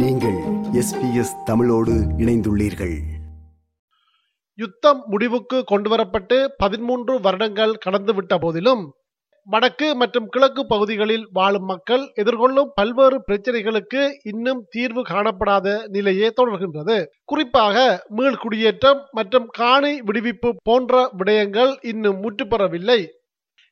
[0.00, 0.36] நீங்கள்
[0.78, 2.94] எஸ்பிஎஸ் தமிழோடு இணைந்துள்ளீர்கள்.
[4.54, 8.94] யுத்தம் முடிவுக்கு கொண்டுவரப்பட்டு பதிமூன்று வருடங்கள் கடந்துவிட்ட போதிலும்
[9.42, 17.04] வடக்கு மற்றும் கிழக்கு பகுதிகளில் வாழும் மக்கள் எதிர்கொள்ளும் பல்வேறு பிரச்சனைகளுக்கு இன்னும் தீர்வு காணப்படாத நிலையே தொடர்கின்றது.
[17.24, 23.06] குறிப்பாக மீள் குடியேற்றம் மற்றும் காணி விடுவிப்பு போன்ற விடயங்கள் இன்னும் முற்றுப்பெறவில்லை.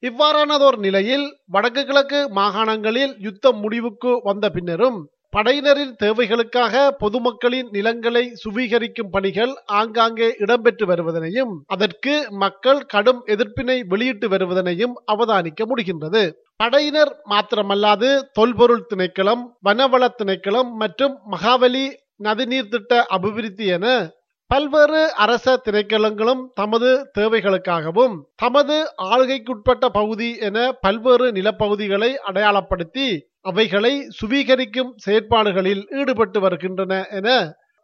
[0.00, 9.52] இவ்வாறானதோர் நிலையில் வடக்கு கிழக்கு மாகாணங்களில் யுத்தம் முடிவுக்கு வந்த பின்னரும் படையினரின் தேவைகளுக்காக பொதுமக்களின் நிலங்களை சுவீகரிக்கும் பணிகள்
[9.78, 16.22] ஆங்காங்கே இடம்பெற்று வருவதனையும் அதற்கு மக்கள் கடும் எதிர்ப்பினை வெளியிட்டு வருவதனையும் அவதானிக்க முடிகின்றது.
[16.56, 21.86] படையினர் மாத்திரமல்லாது தொல்பொருள் திணைக்களம் வனவள திணைக்களம் மற்றும் மகாவலி
[22.18, 23.86] நதிநீர் திட்ட அபிவிருத்தி என
[24.50, 26.88] பல்வேறு அரச திணைக்களங்களும் தமது
[27.18, 28.76] தேவைகளுக்காகவும் தமது
[29.10, 33.06] ஆளுகைக்குட்பட்ட பகுதி என பல்வேறு நிலப்பகுதிகளை அடையாளப்படுத்தி
[33.44, 37.28] அவைகளை சுவீகரிக்கும் செயற்பாடுகளில் ஈடுபட்டு வருகின்றன என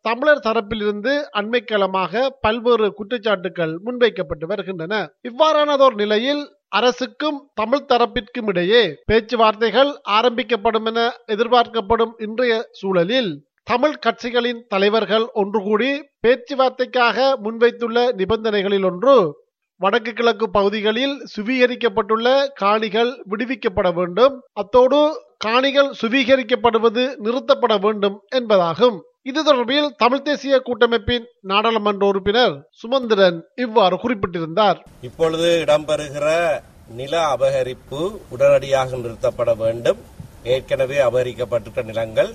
[0.04, 4.94] தமிழர் தரப்பிலிருந்து அண்மைக்காலமாக பல்வேறு குற்றச்சாட்டுகள் முன்வைக்கப்பட்டு வருகின்றன.
[5.20, 13.30] இவ்வாறானதோர் நிலையில் அரசுக்கும் தமிழ் தரப்பிற்கும் இடையே பேச்சுவார்த்தைகள் ஆரம்பிக்கப்படும் என எதிர்பார்க்கப்படும் இன்றைய சூழலில்
[13.62, 15.90] தமிழ் கட்சிகளின் தலைவர்கள் ஒன்று கூடி
[16.26, 19.16] பேச்சுவார்த்தைக்காக முன்வைத்துள்ள நிபந்தனைகளில் ஒன்று
[19.80, 24.34] வடக்கு கிழக்கு பகுதிகளில் சுவீகரிக்கப்பட்டுள்ள காணிகள் விடுவிக்கப்பட வேண்டும்.
[24.52, 25.00] அத்தோடு
[25.44, 28.96] காணிகள் சுவீகரிக்கப்படுவது நிறுத்தப்பட வேண்டும் என்பதாகும்.
[29.30, 34.78] இது தொடர்பில் தமிழ் தேசிய கூட்டமைப்பின் நாடாளுமன்ற உறுப்பினர் சுமந்திரன் இவ்வாறு குறிப்பிட்டிருந்தார்.
[35.08, 36.28] இப்பொழுது இடம்பெறுகிற
[37.00, 38.00] நில அபகரிப்பு
[38.34, 39.98] உடனடியாக நிறுத்தப்பட வேண்டும்.
[40.54, 42.30] ஏற்கனவே அபகரிக்கப்பட்டிருக்கிற நிலங்கள்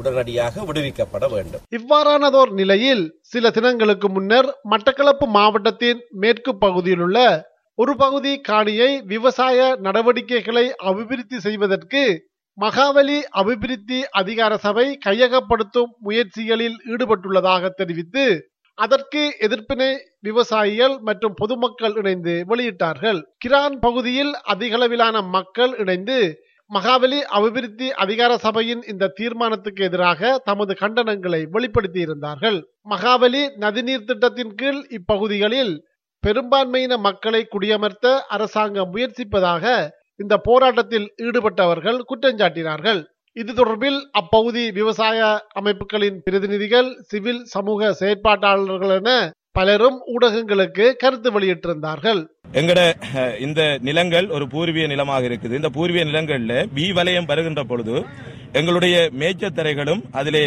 [0.00, 1.62] உடனடியாக விடுவிக்கப்பட வேண்டும்.
[1.78, 7.18] இவ்வாறானதோர் நிலையில் சில தினங்களுக்கு முன்னர் மட்டக்களப்பு மாவட்டத்தின் மேற்கு பகுதியில் உள்ள
[7.74, 12.02] ஒரு பகுதி காணியை விவசாய நடவடிக்கைகளை அபிவிருத்தி செய்வதற்கு
[12.58, 18.24] மகாவலி அபிவிருத்தி அதிகார சபை கையகப்படுத்தும் முயற்சிகளில் ஈடுபட்டுள்ளதாக தெரிவித்து
[18.78, 23.20] அதற்கு எதிர்ப்பினை விவசாயிகள் மற்றும் பொதுமக்கள் இணைந்து வெளியிட்டார்கள்.
[23.38, 26.18] கிரான் பகுதியில் அதிகளவிலான மக்கள் இணைந்து
[26.70, 32.58] மகாவலி அபிவிருத்தி அதிகார சபையின் இந்த தீர்மானத்துக்கு எதிராக தமது கண்டனங்களை வெளிப்படுத்தி இருந்தார்கள்
[32.90, 35.72] மகாவலி நதிநீர் திட்டத்தின் கீழ் இப்பகுதிகளில்
[36.22, 39.64] பெரும்பான்மையின மக்களை குடியமர்த்த அரசாங்கம் முயற்சிப்பதாக
[40.22, 43.00] இந்த போராட்டத்தில் ஈடுபட்டவர்கள் குற்றஞ்சாட்டினார்கள்
[43.36, 45.18] இது தொடர்பில் அப்பகுதி விவசாய
[45.58, 49.10] அமைப்புகளின் பிரதிநிதிகள் சிவில் சமூக செயற்பாட்டாளர்கள் என
[49.58, 52.20] பலரும் ஊடகங்களுக்கு கருத்து வெளியிட்டிருந்தார்கள்.
[52.60, 52.80] எங்கட
[53.46, 55.54] இந்த நிலங்கள் ஒரு பூர்வீக நிலமாக இருக்குது.
[55.60, 57.94] இந்த பூர்வீக நிலங்கள்ல வி வலயம் வருகின்ற பொழுது
[58.58, 60.44] எங்களுடைய மேய்ச்சத்திரைகளும் அதிலே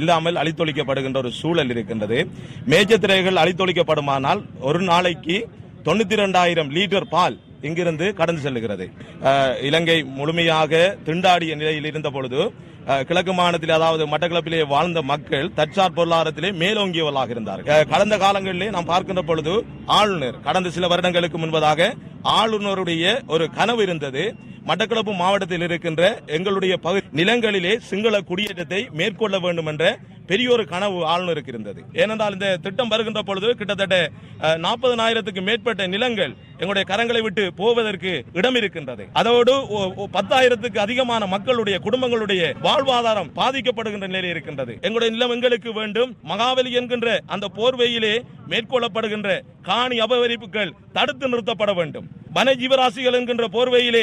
[0.00, 2.18] இல்லாமல் அழித்தொழிக்கப்படுகின்ற ஒரு சூழல் இருக்கின்றது.
[2.72, 5.38] மேய்ச்சத்திரைகள் அழித்தொழிக்கப்படுமானால் ஒரு நாளைக்கு
[5.88, 7.36] தொண்ணூத்தி இரண்டாயிரம் லிட்டர் பால்
[7.68, 8.86] இங்கிருந்து கடந்து செல்லுகிறது.
[9.68, 12.40] இலங்கை முழுமையாக திண்டாடிய நிலையில் இருந்த பொழுது
[13.08, 17.86] கிழக்கு மாநிலத்தில் அதாவது மட்டக்களப்பிலே வாழ்ந்த மக்கள் தற்சார் பொருளாதாரத்திலே மேலோங்கியவர்களாக இருந்தார்கள்.
[17.92, 19.54] கடந்த காலங்களிலே நாம் பார்க்கின்ற பொழுது
[19.98, 21.92] ஆளுநர் கடந்த சில வருடங்களுக்கு முன்பதாக
[22.40, 24.24] ஆளுநருடைய ஒரு கனவு இருந்தது.
[24.68, 26.02] மட்டக்களப்பு மாவட்டத்தில் இருக்கின்ற
[26.36, 29.84] எங்களுடைய பகுதி நிலங்களிலே சிங்கள குடியேற்றத்தை மேற்கொள்ள வேண்டும் என்ற
[30.30, 31.80] பெரிய ஒரு கனவு ஆளுநருக்கு இருந்தது.
[32.02, 33.96] ஏனென்றால் இந்த திட்டம் வருகின்ற பொழுது கிட்டத்தட்ட
[34.64, 39.04] நாற்பதனாயிரத்துக்கு மேற்பட்ட நிலங்கள் எங்களுடைய கரங்களை விட்டு போவதற்கு இடம் இருக்கின்றது.
[39.20, 39.54] அதோடு
[40.16, 44.74] பத்தாயிரத்துக்கு அதிகமான மக்களுடைய குடும்பங்களுடைய வாழ்வாதாரம் பாதிக்கப்படுகின்ற நிலையில் இருக்கின்றது.
[44.86, 46.12] எங்களுடைய நிலம் எங்களுக்கு வேண்டும்.
[46.32, 48.14] மகாபலி என்கின்ற அந்த போர்வையிலே
[48.52, 49.28] மேற்கொள்ளப்படுகின்ற
[49.70, 52.06] காணி அபகரிப்புகள் தடுத்து நிறுத்தப்பட வேண்டும்.
[52.36, 54.02] வன ஜீவராசிகள் என்கின்ற போர்வையிலே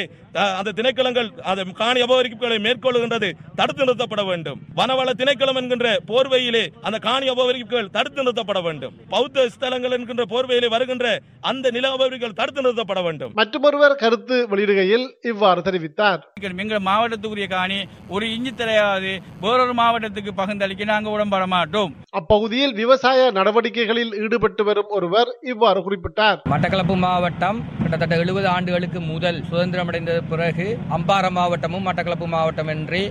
[0.57, 3.29] அந்த திணைக்களங்கள் அதை காணி அபகரிப்புகளை மேற்கொள்கின்றது
[3.59, 4.59] தடுத்து நிறுத்தப்பட வேண்டும்.
[4.77, 8.93] வனவள திணைக்களம் என்கின்ற போர்வையிலே அந்த காணி அபகரிப்புகள் தடுத்து நிறுத்தப்பட வேண்டும்.
[9.13, 11.05] பௌத்த ஸ்தலங்கள் என்கின்ற போர்வையிலே வருகின்ற
[11.51, 13.33] அந்த நில அபகரிப்புகள் தடுத்து நிறுத்தப்பட வேண்டும்.
[13.39, 16.21] மற்றொருவர் கருத்து வெளியிடுகையில் இவ்வாறு தெரிவித்தார்.
[16.63, 17.79] எங்கள் மாவட்டத்துக்குரிய காணி
[18.15, 19.11] ஒரு இஞ்சி திரையாவது
[19.43, 26.39] வேறொரு மாவட்டத்துக்கு பகிர்ந்தளிக்க நாங்கள் உடம்பட மாட்டோம் அப்பகுதியில் விவசாய நடவடிக்கைகளில் ஈடுபட்டு வரும் ஒருவர் இவ்வாறு குறிப்பிட்டார்.
[26.53, 33.01] மட்டக்களப்பு மாவட்டம் கிட்டத்தட்ட எழுபது ஆண்டுகளுக்கு முதல் சுதந்திரம் அடைந்த பிறகு அம்பாறை மாவட்டமும் மட்டக்களப்பு மாவட்டம் என்று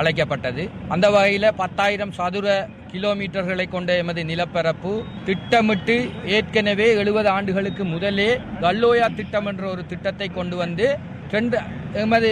[0.00, 0.62] அழைக்கப்பட்டது.
[0.94, 2.46] அந்த வகையில் பத்தாயிரம் சதுர
[2.94, 4.92] கிலோமீட்டர்களை கொண்ட எமது நிலப்பரப்பு
[5.26, 5.96] திட்டமிட்டு
[6.36, 8.30] ஏற்கனவே எழுபது ஆண்டுகளுக்கு முதலே
[8.60, 10.86] கல்லோயா திட்டம் என்ற ஒரு திட்டத்தை கொண்டு வந்து
[11.30, 11.58] ரெண்டு
[12.02, 12.30] எமது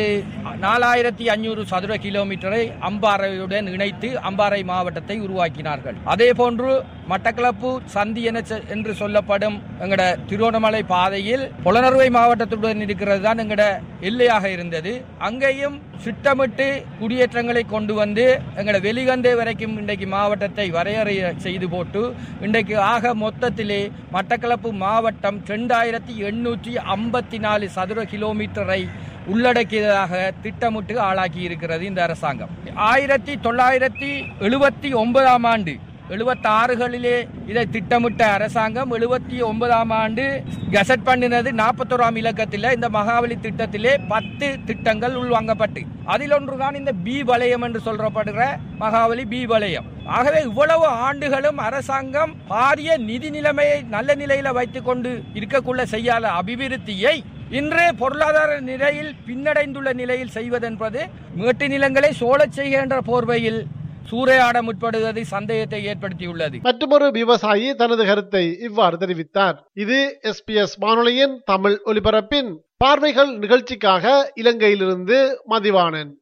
[0.62, 5.98] நாலாயிரத்தி அஞ்சூறு சதுர கிலோமீட்டரை அம்பாறையுடன் இணைத்து அம்பாறை மாவட்டத்தை உருவாக்கினார்கள்.
[6.12, 6.70] அதே போன்று
[7.10, 8.40] மட்டக்களப்பு சந்தி என
[8.74, 13.64] என்று சொல்லப்படும் எங்கட திருவண்ணாமலை பாதையில் புலனறுவை மாவட்டத்துடன் இருக்கிறது தான் எங்கட
[14.10, 14.92] எல்லையாக இருந்தது.
[15.28, 16.66] அங்கேயும் திட்டமிட்டு
[17.00, 18.24] குடியேற்றங்களை கொண்டு வந்து
[18.60, 21.16] எங்கட வெளிகந்தே வரைக்கும் இன்றைக்கு மாவட்டத்தை வரையறை
[21.46, 22.02] செய்து போட்டு
[22.46, 23.80] இன்றைக்கு ஆக மொத்தத்திலே
[24.16, 28.82] மட்டக்களப்பு மாவட்டம் ரெண்டாயிரத்தி எண்ணூற்றி ஐம்பத்தி நாலு சதுர கிலோமீட்டரை
[29.26, 32.50] உள்ளடக்கியதாக திட்டமிட்டு ஆளாக்கி இருக்கிறது இந்த அரசாங்கம்.
[32.74, 34.10] ஆயிரத்தி தொள்ளாயிரத்தி
[34.40, 35.76] எழுபத்தி ஒன்பதாம் ஆண்டு
[36.10, 43.98] எழுபத்தி ஆறுகளிலே இதை திட்டமிட்ட அரசாங்கம் எழுபத்தி ஒன்பதாம் ஆண்டு கசட் பண்ணினது நாற்பத்தோராம் இலக்கத்தில் இந்த மகாவலி திட்டத்திலே
[44.08, 45.82] பத்து திட்டங்கள் உள்வாங்கப்பட்டு.
[46.04, 48.46] அதில் ஒன்றுதான் இந்த பி வலயம் என்று சொல்லப்படுகிற
[48.78, 49.84] மகாவலி பி வலயம்.
[50.06, 57.22] ஆகவே இவ்வளவு ஆண்டுகளும் அரசாங்கம் பாரிய நிதி நிலைமையை நல்ல நிலையில வைத்துக் கொண்டு இருக்கக்குள்ள செய்யாத அபிவிருத்தியை
[57.58, 61.00] இன்று பொருளாதார நிலையில் பின்னடைந்துள்ள நிலையில் செய்வதென்பது
[61.34, 63.58] மேட்டு நிலங்களை சோழச் செய்கின்ற போர்வையில்
[64.10, 66.56] சூறையாட முற்படுவது சந்தேகத்தை ஏற்படுத்தியுள்ளது.
[66.62, 69.56] மற்றொரு விவசாயி தனது கருத்தை இவ்வாறு தெரிவித்தார்.
[69.74, 75.18] இது எஸ்பிஎஸ் வானொலியின் தமிழ் ஒலிபரப்பின் பார்வைகள் நிகழ்ச்சிக்காக இலங்கையிலிருந்து
[75.50, 76.12] மதிவாணன்.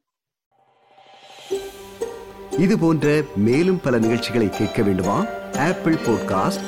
[2.57, 5.25] இது போன்ற மேலும் பல நிகழ்ச்சிகளை கேட்க வேண்டுமா?
[5.69, 6.67] Apple podcast